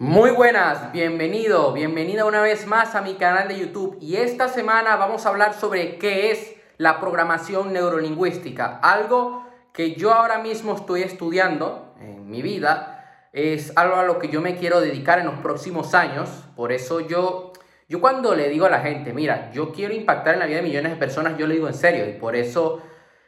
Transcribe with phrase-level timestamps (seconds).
[0.00, 3.98] Muy buenas, bienvenido, bienvenida una vez más a mi canal de YouTube.
[4.00, 10.14] Y esta semana vamos a hablar sobre qué es la programación neurolingüística, algo que yo
[10.14, 14.80] ahora mismo estoy estudiando en mi vida, es algo a lo que yo me quiero
[14.80, 17.52] dedicar en los próximos años, por eso yo,
[17.88, 20.62] yo cuando le digo a la gente, mira, yo quiero impactar en la vida de
[20.62, 22.82] millones de personas, yo le digo en serio y por eso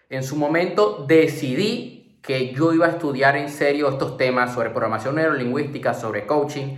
[0.09, 5.15] en su momento decidí que yo iba a estudiar en serio estos temas sobre programación
[5.15, 6.77] neurolingüística, sobre coaching,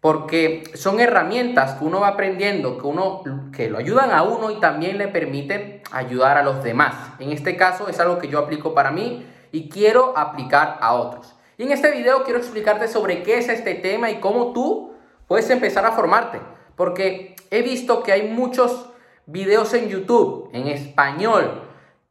[0.00, 4.60] porque son herramientas que uno va aprendiendo, que, uno, que lo ayudan a uno y
[4.60, 6.94] también le permiten ayudar a los demás.
[7.18, 11.34] En este caso es algo que yo aplico para mí y quiero aplicar a otros.
[11.58, 14.92] Y en este video quiero explicarte sobre qué es este tema y cómo tú
[15.26, 16.40] puedes empezar a formarte,
[16.76, 18.90] porque he visto que hay muchos
[19.24, 21.62] videos en YouTube en español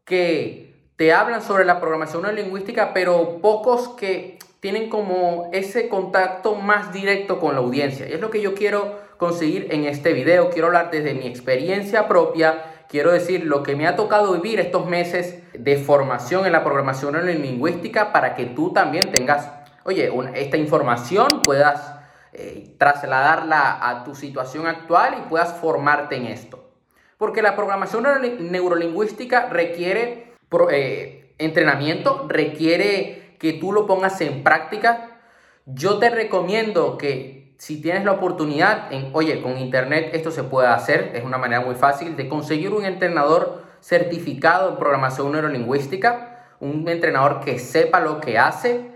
[0.03, 0.64] que
[0.95, 7.39] te hablan sobre la programación neurolingüística, pero pocos que tienen como ese contacto más directo
[7.39, 8.07] con la audiencia.
[8.07, 10.49] Y es lo que yo quiero conseguir en este video.
[10.49, 12.63] Quiero hablar desde mi experiencia propia.
[12.87, 17.13] Quiero decir lo que me ha tocado vivir estos meses de formación en la programación
[17.13, 19.51] neurolingüística para que tú también tengas,
[19.83, 21.93] oye, esta información puedas
[22.31, 26.71] eh, trasladarla a tu situación actual y puedas formarte en esto.
[27.17, 28.05] Porque la programación
[28.51, 30.24] neurolingüística requiere
[30.71, 35.19] eh, entrenamiento, requiere que tú lo pongas en práctica.
[35.65, 40.67] Yo te recomiendo que si tienes la oportunidad, en, oye, con internet esto se puede
[40.67, 46.87] hacer, es una manera muy fácil de conseguir un entrenador certificado en programación neurolingüística, un
[46.89, 48.91] entrenador que sepa lo que hace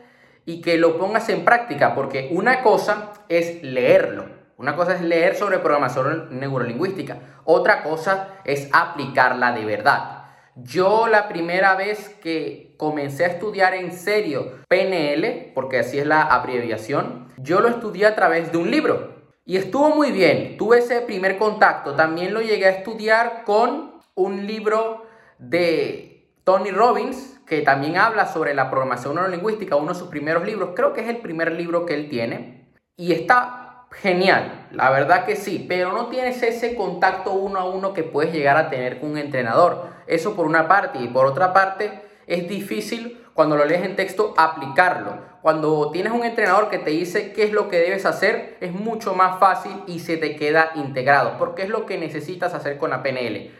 [0.46, 4.26] y que lo pongas en práctica, porque una cosa es leerlo,
[4.58, 10.19] una cosa es leer sobre programación neurolingüística, otra cosa es aplicarla de verdad.
[10.56, 16.22] Yo la primera vez que comencé a estudiar en serio PNL, porque así es la
[16.22, 19.20] abreviación, yo lo estudié a través de un libro.
[19.46, 21.96] Y estuvo muy bien, tuve ese primer contacto.
[21.96, 25.06] También lo llegué a estudiar con un libro
[25.40, 30.72] de Tony Robbins, que también habla sobre la programación neurolingüística, uno de sus primeros libros,
[30.76, 32.70] creo que es el primer libro que él tiene.
[32.96, 33.59] Y está
[33.92, 38.34] genial, la verdad que sí, pero no tienes ese contacto uno a uno que puedes
[38.34, 39.88] llegar a tener con un entrenador.
[40.08, 44.34] Eso por una parte y por otra parte es difícil cuando lo lees en texto
[44.38, 45.30] aplicarlo.
[45.42, 49.16] Cuando tienes un entrenador que te dice qué es lo que debes hacer, es mucho
[49.16, 53.02] más fácil y se te queda integrado, porque es lo que necesitas hacer con la
[53.02, 53.52] PNL.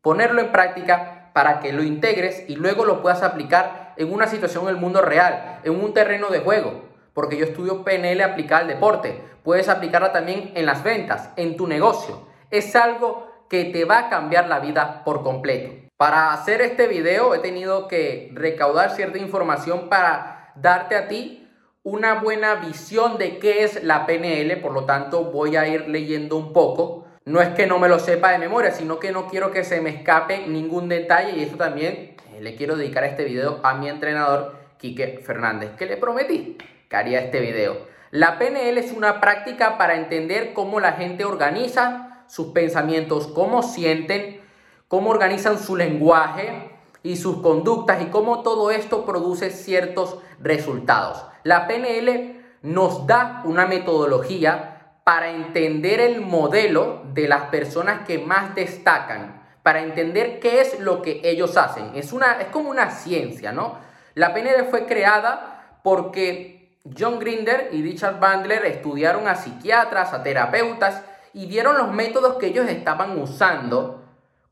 [0.00, 4.64] Ponerlo en práctica para que lo integres y luego lo puedas aplicar en una situación
[4.64, 6.85] en el mundo real, en un terreno de juego
[7.16, 9.18] porque yo estudio PNL aplicada al deporte.
[9.42, 12.28] Puedes aplicarla también en las ventas, en tu negocio.
[12.50, 15.88] Es algo que te va a cambiar la vida por completo.
[15.96, 21.48] Para hacer este video he tenido que recaudar cierta información para darte a ti
[21.82, 26.36] una buena visión de qué es la PNL, por lo tanto voy a ir leyendo
[26.36, 27.06] un poco.
[27.24, 29.80] No es que no me lo sepa de memoria, sino que no quiero que se
[29.80, 33.88] me escape ningún detalle y eso también eh, le quiero dedicar este video a mi
[33.88, 36.58] entrenador Quique Fernández, que le prometí
[36.92, 37.78] haría este video.
[38.10, 44.40] La PNL es una práctica para entender cómo la gente organiza sus pensamientos, cómo sienten,
[44.88, 46.70] cómo organizan su lenguaje
[47.02, 51.24] y sus conductas y cómo todo esto produce ciertos resultados.
[51.42, 58.56] La PNL nos da una metodología para entender el modelo de las personas que más
[58.56, 61.92] destacan, para entender qué es lo que ellos hacen.
[61.94, 63.78] Es, una, es como una ciencia, ¿no?
[64.14, 66.55] La PNL fue creada porque
[66.96, 71.02] John Grinder y Richard Bandler estudiaron a psiquiatras, a terapeutas
[71.32, 74.02] y vieron los métodos que ellos estaban usando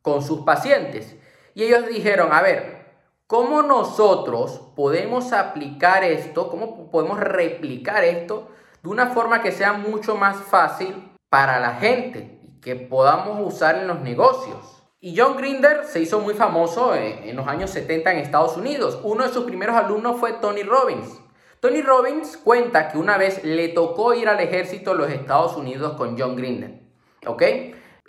[0.02, 1.16] con sus pacientes.
[1.54, 2.86] Y ellos dijeron, a ver,
[3.26, 6.50] ¿cómo nosotros podemos aplicar esto?
[6.50, 8.48] ¿Cómo podemos replicar esto
[8.82, 13.76] de una forma que sea mucho más fácil para la gente y que podamos usar
[13.76, 14.74] en los negocios?
[15.00, 18.98] Y John Grinder se hizo muy famoso en, los años 70 en Estados Unidos.
[19.02, 21.20] Uno de sus primeros alumnos fue Tony Robbins.
[21.64, 25.94] Tony Robbins cuenta que una vez le tocó ir al ejército de los Estados Unidos
[25.96, 26.78] con John Grinder.
[27.24, 27.42] ¿Ok?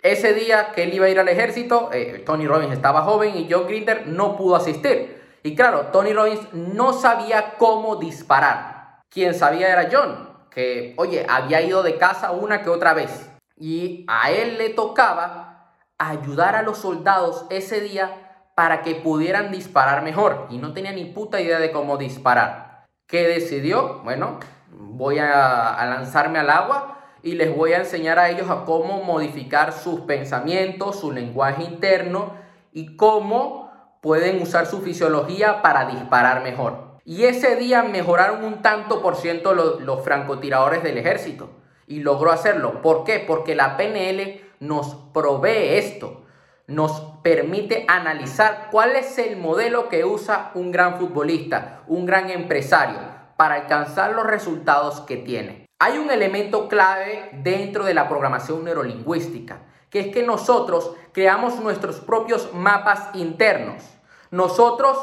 [0.02, 3.48] Ese día que él iba a ir al ejército, eh, Tony Robbins estaba joven y
[3.50, 5.38] John Grinder no pudo asistir.
[5.42, 9.00] Y claro, Tony Robbins no sabía cómo disparar.
[9.08, 13.26] Quien sabía era John, que, oye, había ido de casa una que otra vez.
[13.56, 20.02] Y a él le tocaba ayudar a los soldados ese día para que pudieran disparar
[20.02, 20.46] mejor.
[20.50, 22.65] Y no tenía ni puta idea de cómo disparar.
[23.06, 24.00] ¿Qué decidió?
[24.02, 29.04] Bueno, voy a, lanzarme al agua y les voy a enseñar a ellos a cómo
[29.04, 32.34] modificar sus pensamientos, su lenguaje interno
[32.72, 33.70] y cómo
[34.00, 36.98] pueden usar su fisiología para disparar mejor.
[37.04, 41.50] Y ese día mejoraron un tanto por ciento los, los francotiradores del ejército.
[41.86, 42.82] Y logró hacerlo.
[42.82, 43.20] ¿Por qué?
[43.24, 46.25] Porque la PNL nos provee esto.
[46.68, 52.98] Nos permite analizar cuál es el modelo que usa un gran futbolista, un gran empresario,
[53.36, 55.66] para alcanzar los resultados que tiene.
[55.78, 59.58] Hay un elemento clave dentro de la programación neurolingüística,
[59.90, 63.84] que es que nosotros creamos nuestros propios mapas internos.
[64.32, 64.98] Nosotros,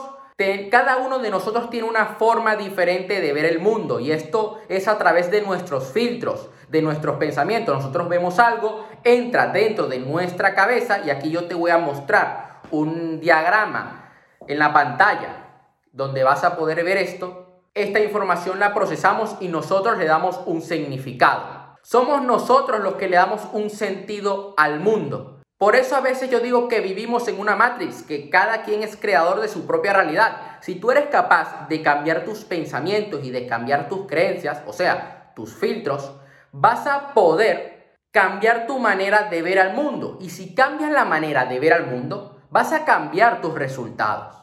[0.72, 4.88] cada uno de nosotros tiene una forma diferente de ver el mundo y esto es
[4.88, 7.76] a través de nuestros filtros, de nuestros pensamientos.
[7.76, 12.62] Nosotros vemos algo, entra dentro de nuestra cabeza y aquí yo te voy a mostrar
[12.72, 14.12] un diagrama
[14.48, 17.44] en la pantalla donde vas a poder ver esto
[17.76, 21.76] esta información la procesamos y nosotros le damos un significado.
[21.82, 25.42] Somos nosotros los que le damos un sentido al mundo.
[25.58, 28.98] Por eso a veces yo digo que vivimos en una matrix, que cada quien es
[28.98, 30.58] creador de su propia realidad.
[30.62, 35.32] Si tú eres capaz de cambiar tus pensamientos y de cambiar tus creencias, o sea,
[35.36, 36.12] tus filtros,
[36.52, 40.18] vas a poder cambiar tu manera de ver al mundo.
[40.22, 44.36] Y si cambias la manera de ver al mundo, vas a cambiar tus resultados.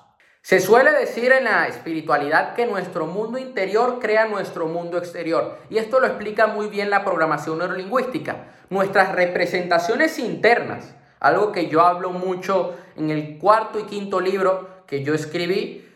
[0.43, 5.59] Se suele decir en la espiritualidad que nuestro mundo interior crea nuestro mundo exterior.
[5.69, 8.47] Y esto lo explica muy bien la programación neurolingüística.
[8.71, 15.05] Nuestras representaciones internas, algo que yo hablo mucho en el cuarto y quinto libro que
[15.05, 15.87] yo escribí,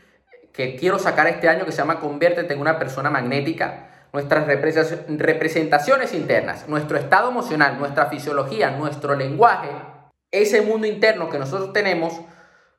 [0.52, 3.88] que quiero sacar este año, que se llama Conviértete en una persona magnética.
[4.12, 9.70] Nuestras representaciones internas, nuestro estado emocional, nuestra fisiología, nuestro lenguaje,
[10.30, 12.20] ese mundo interno que nosotros tenemos,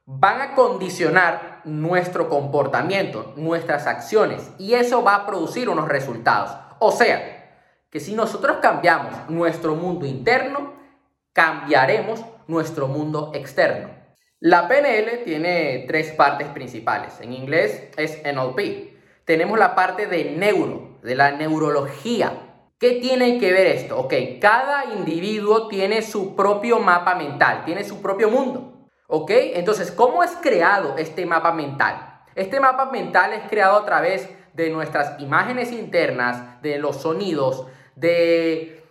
[0.05, 6.55] van a condicionar nuestro comportamiento, nuestras acciones, y eso va a producir unos resultados.
[6.79, 7.59] O sea,
[7.89, 10.73] que si nosotros cambiamos nuestro mundo interno,
[11.33, 13.89] cambiaremos nuestro mundo externo.
[14.39, 17.19] La PNL tiene tres partes principales.
[17.21, 18.93] En inglés es NLP.
[19.25, 22.41] Tenemos la parte de neuro, de la neurología.
[22.77, 23.97] ¿Qué tiene que ver esto?
[23.97, 28.89] Ok, cada individuo tiene su propio mapa mental, tiene su propio mundo.
[29.07, 29.31] ¿Ok?
[29.31, 32.23] Entonces, ¿cómo es creado este mapa mental?
[32.35, 38.83] Este mapa mental es creado a través de nuestras imágenes internas, de los sonidos, de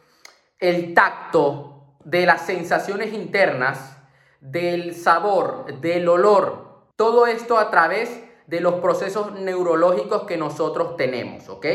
[0.58, 1.73] el tacto,
[2.04, 3.98] de las sensaciones internas,
[4.40, 6.84] del sabor, del olor.
[6.96, 11.66] Todo esto a través de los procesos neurológicos que nosotros tenemos, ¿ok?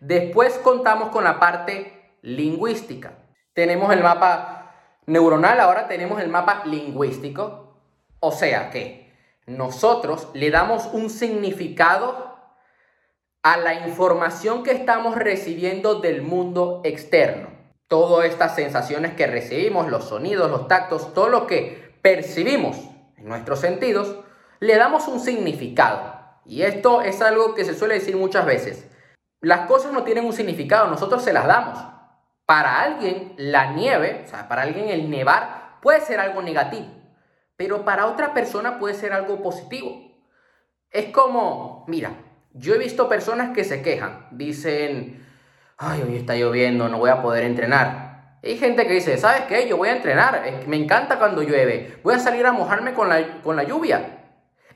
[0.00, 3.18] Después contamos con la parte lingüística.
[3.52, 4.74] Tenemos el mapa
[5.06, 7.76] neuronal, ahora tenemos el mapa lingüístico.
[8.20, 9.12] O sea que
[9.46, 12.36] nosotros le damos un significado
[13.42, 17.57] a la información que estamos recibiendo del mundo externo.
[17.88, 22.76] Todas estas sensaciones que recibimos, los sonidos, los tactos, todo lo que percibimos
[23.16, 24.16] en nuestros sentidos,
[24.60, 26.18] le damos un significado.
[26.44, 28.88] Y esto es algo que se suele decir muchas veces.
[29.40, 31.78] Las cosas no tienen un significado, nosotros se las damos.
[32.44, 36.88] Para alguien la nieve, o sea, para alguien el nevar puede ser algo negativo,
[37.56, 40.08] pero para otra persona puede ser algo positivo.
[40.90, 42.12] Es como, mira,
[42.52, 45.27] yo he visto personas que se quejan, dicen,
[45.78, 48.38] ay, hoy está lloviendo, no voy a poder entrenar.
[48.42, 49.68] Hay gente que dice, ¿sabes qué?
[49.68, 53.40] Yo voy a entrenar, me encanta cuando llueve, voy a salir a mojarme con la,
[53.42, 54.18] con la lluvia.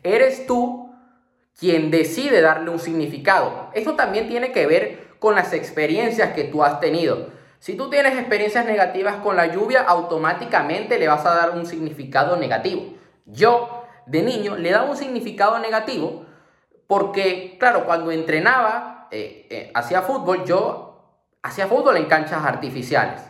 [0.02, 0.93] Eres tú
[1.58, 3.70] quien decide darle un significado.
[3.75, 7.31] Esto también tiene que ver con las experiencias que tú has tenido.
[7.58, 12.36] Si tú tienes experiencias negativas con la lluvia, automáticamente le vas a dar un significado
[12.36, 12.94] negativo.
[13.27, 16.27] Yo, de niño, le daba un significado negativo
[16.88, 20.92] porque, claro, cuando entrenaba, eh, eh, hacía fútbol, yo
[21.43, 23.22] hacía fútbol en canchas artificiales.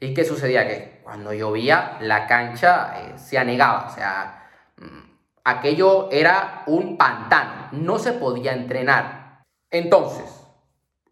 [0.00, 0.66] ¿Y qué sucedía?
[0.66, 5.00] Que cuando llovía, la cancha eh, se anegaba, o sea, mm,
[5.44, 9.42] aquello era un pantano, no se podía entrenar.
[9.70, 10.44] Entonces,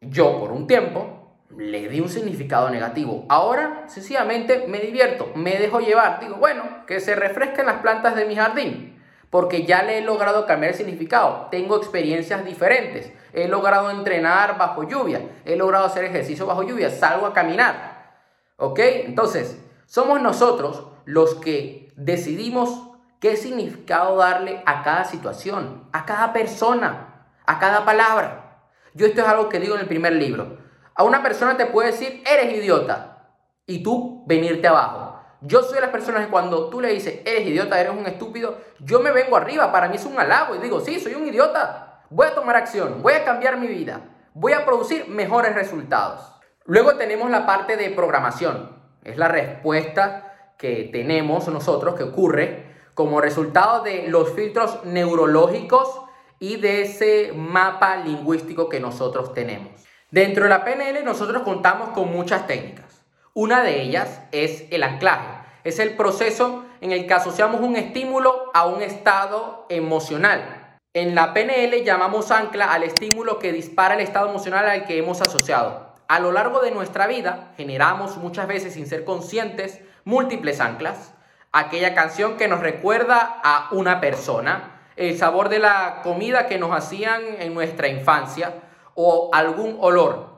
[0.00, 1.24] yo por un tiempo
[1.56, 3.24] le di un significado negativo.
[3.28, 6.20] Ahora, sencillamente, me divierto, me dejo llevar.
[6.20, 8.93] Digo, bueno, que se refresquen las plantas de mi jardín,
[9.34, 11.48] porque ya le he logrado cambiar el significado.
[11.50, 13.12] Tengo experiencias diferentes.
[13.32, 18.14] He logrado entrenar bajo lluvia, he logrado hacer ejercicio bajo lluvia, salgo a caminar.
[18.58, 18.78] ¿Ok?
[18.78, 27.26] Entonces, somos nosotros los que decidimos qué significado darle a cada situación, a cada persona,
[27.44, 28.60] a cada palabra.
[28.94, 30.58] Yo esto es algo que digo en el primer libro.
[30.94, 33.32] A una persona te puede decir, eres idiota,
[33.66, 35.03] y tú venirte abajo.
[35.46, 38.56] Yo soy de las personas que cuando tú le dices, eres idiota, eres un estúpido,
[38.80, 42.00] yo me vengo arriba, para mí es un halago y digo, sí, soy un idiota,
[42.08, 44.00] voy a tomar acción, voy a cambiar mi vida,
[44.32, 46.32] voy a producir mejores resultados.
[46.64, 48.74] Luego tenemos la parte de programación,
[49.04, 56.00] es la respuesta que tenemos nosotros, que ocurre como resultado de los filtros neurológicos
[56.38, 59.72] y de ese mapa lingüístico que nosotros tenemos.
[60.10, 63.03] Dentro de la PNL nosotros contamos con muchas técnicas.
[63.36, 65.26] Una de ellas es el anclaje.
[65.64, 70.78] Es el proceso en el que asociamos un estímulo a un estado emocional.
[70.92, 75.20] En la PNL llamamos ancla al estímulo que dispara el estado emocional al que hemos
[75.20, 75.94] asociado.
[76.06, 81.12] A lo largo de nuestra vida generamos muchas veces sin ser conscientes múltiples anclas.
[81.50, 86.70] Aquella canción que nos recuerda a una persona, el sabor de la comida que nos
[86.70, 88.54] hacían en nuestra infancia
[88.94, 90.34] o algún olor.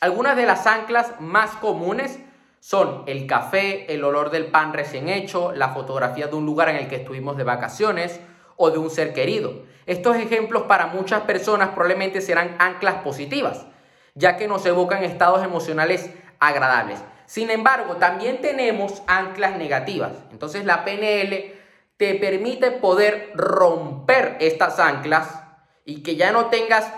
[0.00, 2.18] Algunas de las anclas más comunes
[2.60, 6.76] son el café, el olor del pan recién hecho, la fotografía de un lugar en
[6.76, 8.20] el que estuvimos de vacaciones
[8.56, 9.62] o de un ser querido.
[9.86, 13.66] Estos ejemplos para muchas personas probablemente serán anclas positivas,
[14.14, 17.02] ya que nos evocan estados emocionales agradables.
[17.24, 20.12] Sin embargo, también tenemos anclas negativas.
[20.30, 21.54] Entonces la PNL
[21.96, 25.42] te permite poder romper estas anclas
[25.84, 26.92] y que ya no tengas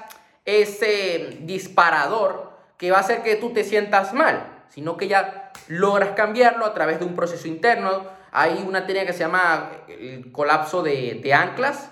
[0.45, 6.11] ese disparador que va a hacer que tú te sientas mal, sino que ya logras
[6.11, 8.05] cambiarlo a través de un proceso interno.
[8.31, 11.91] Hay una técnica que se llama el colapso de, de anclas.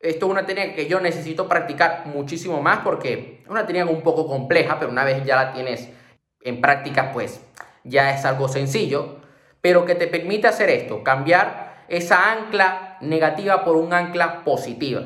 [0.00, 4.02] Esto es una técnica que yo necesito practicar muchísimo más porque es una técnica un
[4.02, 5.88] poco compleja, pero una vez ya la tienes
[6.40, 7.40] en práctica, pues
[7.84, 9.20] ya es algo sencillo,
[9.60, 15.02] pero que te permite hacer esto, cambiar esa ancla negativa por un ancla positiva.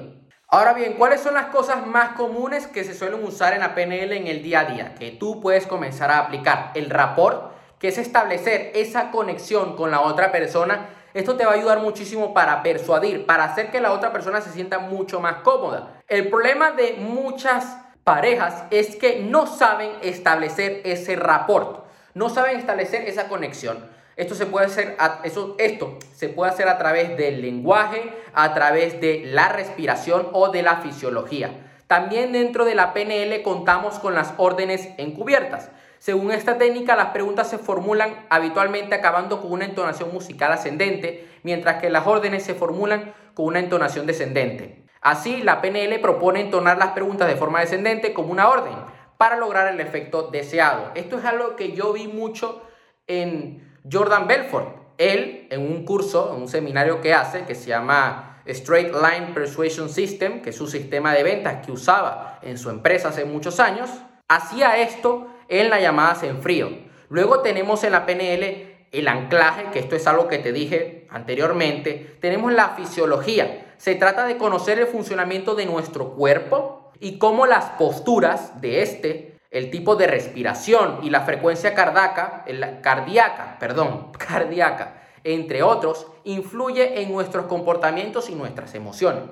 [0.48, 4.12] Ahora bien, ¿cuáles son las cosas más comunes que se suelen usar en la PNL
[4.12, 4.94] en el día a día?
[4.94, 6.70] Que tú puedes comenzar a aplicar.
[6.74, 10.88] El rapport, que es establecer esa conexión con la otra persona.
[11.14, 14.52] Esto te va a ayudar muchísimo para persuadir, para hacer que la otra persona se
[14.52, 16.00] sienta mucho más cómoda.
[16.08, 23.02] El problema de muchas parejas es que no saben establecer ese rapport, no saben establecer
[23.08, 23.84] esa conexión.
[24.16, 28.54] Esto se puede hacer a, eso, esto se puede hacer a través del lenguaje, a
[28.54, 31.50] través de la respiración o de la fisiología.
[31.86, 35.70] También dentro de la PNL contamos con las órdenes encubiertas.
[36.06, 41.80] Según esta técnica, las preguntas se formulan habitualmente acabando con una entonación musical ascendente, mientras
[41.82, 44.84] que las órdenes se formulan con una entonación descendente.
[45.00, 48.74] Así, la PNL propone entonar las preguntas de forma descendente como una orden
[49.18, 50.92] para lograr el efecto deseado.
[50.94, 52.62] Esto es algo que yo vi mucho
[53.08, 54.76] en Jordan Belfort.
[54.98, 59.88] Él, en un curso, en un seminario que hace, que se llama Straight Line Persuasion
[59.88, 63.90] System, que es su sistema de ventas que usaba en su empresa hace muchos años,
[64.28, 66.70] hacía esto en las llamadas en frío.
[67.08, 72.16] Luego tenemos en la PNL el anclaje, que esto es algo que te dije anteriormente.
[72.20, 73.74] Tenemos la fisiología.
[73.76, 79.36] Se trata de conocer el funcionamiento de nuestro cuerpo y cómo las posturas de este
[79.50, 82.44] el tipo de respiración y la frecuencia cardíaca,
[82.82, 89.22] cardíaca, perdón, cardíaca, entre otros, influye en nuestros comportamientos y nuestras emociones.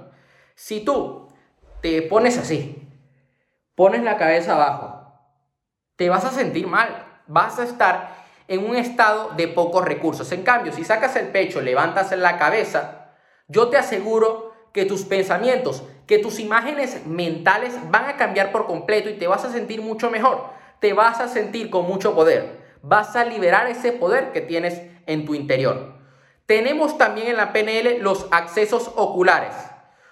[0.54, 1.28] Si tú
[1.82, 2.88] te pones así,
[3.74, 5.03] pones la cabeza abajo,
[5.96, 10.30] te vas a sentir mal, vas a estar en un estado de pocos recursos.
[10.32, 13.12] En cambio, si sacas el pecho, levantas la cabeza,
[13.48, 19.08] yo te aseguro que tus pensamientos que tus imágenes mentales van a cambiar por completo
[19.08, 20.44] y te vas a sentir mucho mejor,
[20.80, 25.24] te vas a sentir con mucho poder, vas a liberar ese poder que tienes en
[25.24, 25.94] tu interior.
[26.46, 29.54] Tenemos también en la PNL los accesos oculares.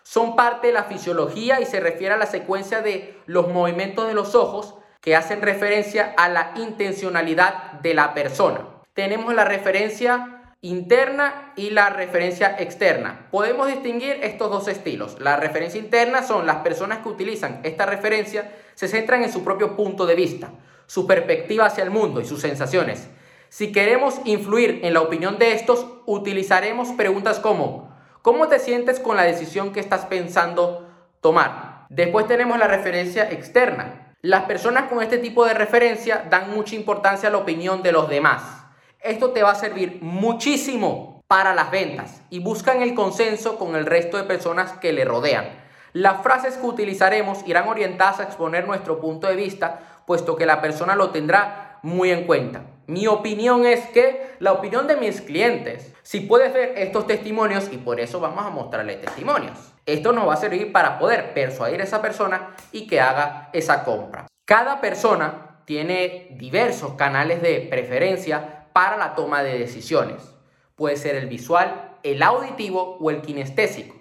[0.02, 4.14] Son parte de la fisiología y se refiere a la secuencia de los movimientos de
[4.14, 8.60] los ojos que hacen referencia a la intencionalidad de la persona.
[8.94, 13.26] Tenemos la referencia interna y la referencia externa.
[13.32, 15.20] Podemos distinguir estos dos estilos.
[15.20, 19.74] La referencia interna son las personas que utilizan esta referencia, se centran en su propio
[19.74, 20.50] punto de vista,
[20.86, 23.08] su perspectiva hacia el mundo y sus sensaciones.
[23.48, 27.92] Si queremos influir en la opinión de estos, utilizaremos preguntas como
[28.22, 30.88] ¿cómo te sientes con la decisión que estás pensando
[31.20, 31.86] tomar?
[31.90, 34.11] Después tenemos la referencia externa.
[34.22, 38.08] Las personas con este tipo de referencia dan mucha importancia a la opinión de los
[38.08, 38.62] demás
[39.02, 43.86] esto te va a servir muchísimo para las ventas y buscan el consenso con el
[43.86, 45.46] resto de personas que le rodean.
[45.92, 50.60] Las frases que utilizaremos irán orientadas a exponer nuestro punto de vista, puesto que la
[50.60, 52.62] persona lo tendrá muy en cuenta.
[52.86, 57.78] Mi opinión es que la opinión de mis clientes, si puedes ver estos testimonios, y
[57.78, 61.84] por eso vamos a mostrarle testimonios, esto nos va a servir para poder persuadir a
[61.84, 64.26] esa persona y que haga esa compra.
[64.44, 70.34] Cada persona tiene diversos canales de preferencia para la toma de decisiones.
[70.74, 73.94] Puede ser el visual, el auditivo o el kinestésico.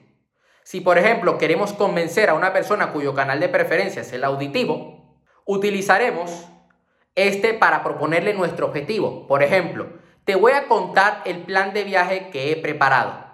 [0.64, 5.20] Si por ejemplo queremos convencer a una persona cuyo canal de preferencia es el auditivo,
[5.46, 6.48] utilizaremos
[7.16, 9.28] este para proponerle nuestro objetivo.
[9.28, 9.88] Por ejemplo,
[10.26, 13.26] te voy a contar el plan de viaje que he preparado.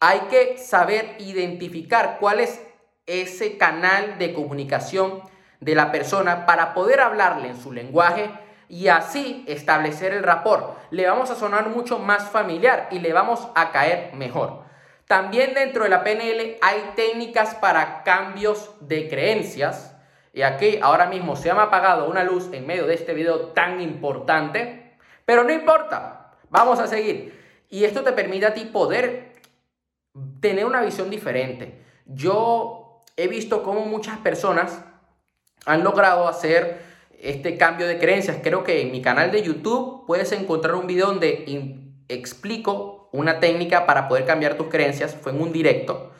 [0.00, 2.60] Hay que saber identificar cuál es
[3.06, 5.22] ese canal de comunicación
[5.60, 8.30] de la persona para poder hablarle en su lenguaje
[8.68, 10.76] y así establecer el rapport.
[10.90, 14.64] Le vamos a sonar mucho más familiar y le vamos a caer mejor.
[15.06, 19.95] También dentro de la PNL hay técnicas para cambios de creencias.
[20.36, 23.80] Y aquí ahora mismo se ha apagado una luz en medio de este video tan
[23.80, 24.98] importante.
[25.24, 27.40] Pero no importa, vamos a seguir.
[27.70, 29.32] Y esto te permite a ti poder
[30.42, 31.82] tener una visión diferente.
[32.04, 34.84] Yo he visto cómo muchas personas
[35.64, 36.82] han logrado hacer
[37.18, 38.36] este cambio de creencias.
[38.42, 43.86] Creo que en mi canal de YouTube puedes encontrar un video donde explico una técnica
[43.86, 45.16] para poder cambiar tus creencias.
[45.16, 46.12] Fue en un directo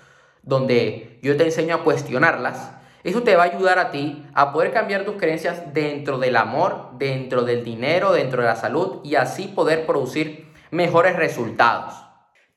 [0.42, 2.76] donde yo te enseño a cuestionarlas.
[3.06, 6.88] Eso te va a ayudar a ti a poder cambiar tus creencias dentro del amor,
[6.94, 11.94] dentro del dinero, dentro de la salud y así poder producir mejores resultados.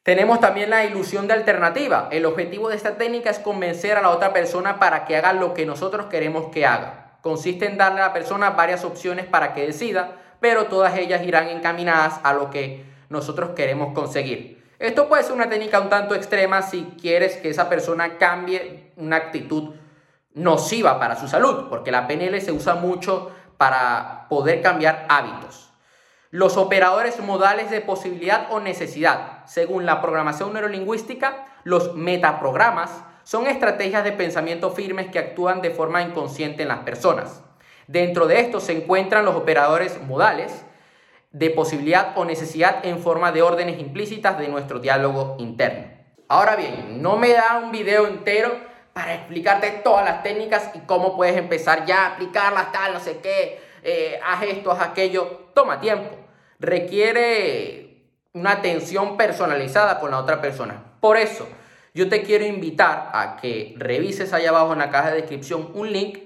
[0.02, 2.10] Tenemos también la ilusión de alternativa.
[2.12, 5.54] El objetivo de esta técnica es convencer a la otra persona para que haga lo
[5.54, 7.20] que nosotros queremos que haga.
[7.22, 11.50] Consiste en darle a la persona varias opciones para que decida, pero todas ellas irán
[11.50, 14.66] encaminadas a lo que nosotros queremos conseguir.
[14.80, 19.18] Esto puede ser una técnica un tanto extrema si quieres que esa persona cambie una
[19.18, 19.76] actitud
[20.40, 25.72] nociva para su salud, porque la PNL se usa mucho para poder cambiar hábitos.
[26.32, 29.46] Los operadores modales de posibilidad o necesidad.
[29.46, 36.02] Según la programación neurolingüística, los metaprogramas son estrategias de pensamiento firmes que actúan de forma
[36.02, 37.44] inconsciente en las personas.
[37.88, 40.66] Dentro de estos se encuentran los operadores modales
[41.32, 45.88] de posibilidad o necesidad en forma de órdenes implícitas de nuestro diálogo interno.
[46.28, 48.69] Ahora bien, no me da un video entero
[49.00, 53.20] para explicarte todas las técnicas y cómo puedes empezar ya a aplicarlas, tal, no sé
[53.20, 55.50] qué, eh, haz esto, haz aquello.
[55.54, 56.20] Toma tiempo
[56.60, 58.04] requiere
[58.34, 60.84] una atención personalizada con la otra persona.
[61.00, 61.48] Por eso,
[61.94, 65.92] yo te quiero invitar a que revises allá abajo en la caja de descripción un
[65.92, 66.20] link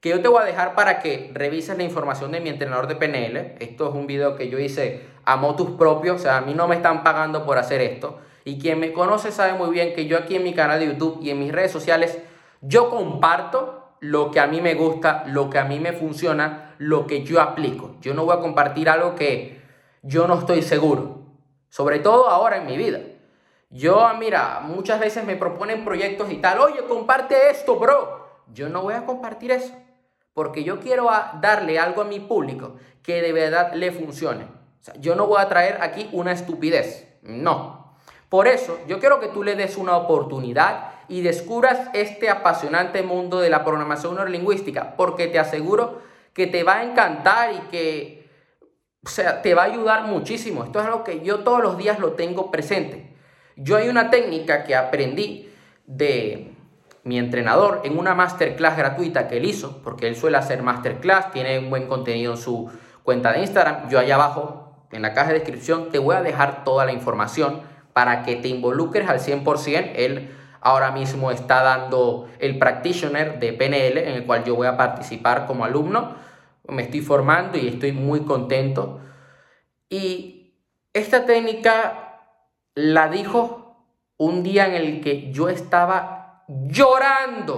[0.00, 2.96] que yo te voy a dejar para que revises la información de mi entrenador de
[2.96, 3.56] PNL.
[3.58, 6.66] Esto es un video que yo hice a motus propios, o sea, a mí no
[6.66, 8.18] me están pagando por hacer esto.
[8.44, 11.20] Y quien me conoce sabe muy bien que yo aquí en mi canal de YouTube
[11.22, 12.18] y en mis redes sociales,
[12.60, 17.06] yo comparto lo que a mí me gusta, lo que a mí me funciona, lo
[17.06, 17.96] que yo aplico.
[18.00, 19.60] Yo no voy a compartir algo que
[20.02, 21.20] yo no estoy seguro.
[21.68, 23.00] Sobre todo ahora en mi vida.
[23.68, 28.26] Yo, mira, muchas veces me proponen proyectos y tal, oye, comparte esto, bro.
[28.52, 29.72] Yo no voy a compartir eso.
[30.32, 31.08] Porque yo quiero
[31.40, 34.44] darle algo a mi público que de verdad le funcione.
[34.44, 37.06] O sea, yo no voy a traer aquí una estupidez.
[37.22, 37.79] No.
[38.30, 43.40] Por eso, yo quiero que tú le des una oportunidad y descubras este apasionante mundo
[43.40, 44.96] de la programación neurolingüística.
[44.96, 46.00] Porque te aseguro
[46.32, 48.20] que te va a encantar y que
[49.04, 50.64] o sea, te va a ayudar muchísimo.
[50.64, 53.16] Esto es algo que yo todos los días lo tengo presente.
[53.56, 55.52] Yo hay una técnica que aprendí
[55.86, 56.54] de
[57.02, 61.58] mi entrenador en una masterclass gratuita que él hizo, porque él suele hacer masterclass, tiene
[61.58, 62.70] un buen contenido en su
[63.02, 63.88] cuenta de Instagram.
[63.88, 67.62] Yo allá abajo, en la caja de descripción, te voy a dejar toda la información
[67.92, 69.92] para que te involucres al 100%.
[69.94, 74.76] Él ahora mismo está dando el practitioner de PNL, en el cual yo voy a
[74.76, 76.20] participar como alumno
[76.70, 79.00] me estoy formando y estoy muy contento.
[79.88, 80.54] Y
[80.92, 82.22] esta técnica
[82.74, 87.54] la dijo un día en el que yo estaba llorando.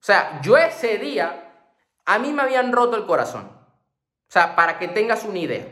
[0.00, 1.68] O sea, yo ese día,
[2.04, 3.44] a mí me habían roto el corazón.
[3.44, 5.66] O sea, para que tengas una idea.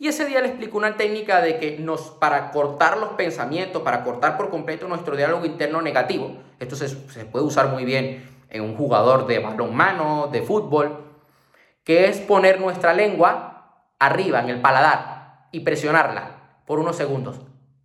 [0.00, 4.02] Y ese día le explico una técnica de que nos, para cortar los pensamientos, para
[4.02, 8.62] cortar por completo nuestro diálogo interno negativo, esto se, se puede usar muy bien en
[8.62, 11.04] un jugador de balonmano, de fútbol,
[11.84, 17.38] que es poner nuestra lengua arriba en el paladar y presionarla por unos segundos.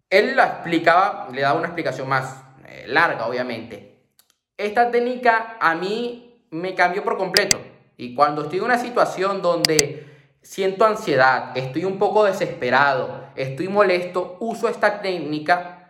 [0.09, 4.05] Él la explicaba, le daba una explicación más eh, larga, obviamente.
[4.55, 7.59] Esta técnica a mí me cambió por completo.
[7.97, 10.14] Y cuando estoy en una situación donde
[10.45, 15.89] siento ansiedad, estoy un poco desesperado, estoy molesto, uso esta técnica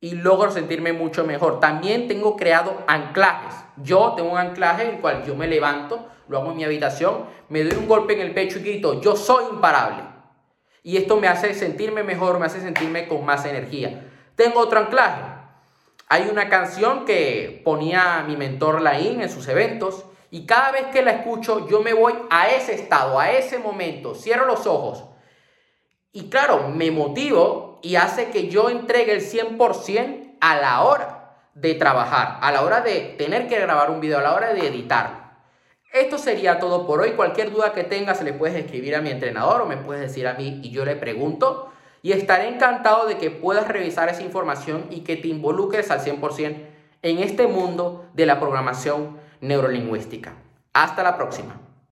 [0.00, 1.60] y logro sentirme mucho mejor.
[1.60, 3.54] También tengo creado anclajes.
[3.76, 7.26] Yo tengo un anclaje en el cual yo me levanto, lo hago en mi habitación,
[7.50, 10.02] me doy un golpe en el pecho y grito, yo soy imparable.
[10.82, 14.10] Y esto me hace sentirme mejor, me hace sentirme con más energía.
[14.34, 15.20] Tengo otro anclaje.
[16.08, 21.02] Hay una canción que ponía mi mentor Laín en sus eventos y cada vez que
[21.02, 25.04] la escucho yo me voy a ese estado, a ese momento, cierro los ojos.
[26.12, 31.74] Y claro, me motivo y hace que yo entregue el 100% a la hora de
[31.74, 35.20] trabajar, a la hora de tener que grabar un video, a la hora de editar.
[35.92, 37.12] Esto sería todo por hoy.
[37.12, 40.34] Cualquier duda que tengas le puedes escribir a mi entrenador o me puedes decir a
[40.34, 41.72] mí y yo le pregunto.
[42.02, 46.56] Y estaré encantado de que puedas revisar esa información y que te involucres al 100%
[47.02, 50.32] en este mundo de la programación neurolingüística.
[50.72, 51.69] Hasta la próxima.